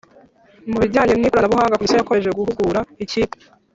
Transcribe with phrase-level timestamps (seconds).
[0.69, 3.37] Mu bijyanye n ikoranabuhanga Komisiyo yakomeje guhugura ikipe